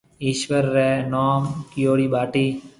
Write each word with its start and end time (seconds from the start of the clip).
ايشوَر 0.23 0.63
رَي 0.75 0.89
نوم 1.13 1.41
ڪيئوڙِي 1.71 2.07
ٻاٽِي۔ 2.13 2.45